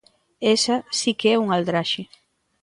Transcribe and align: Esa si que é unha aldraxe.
Esa 0.55 0.75
si 0.99 1.11
que 1.19 1.27
é 1.33 1.39
unha 1.43 1.55
aldraxe. 1.57 2.03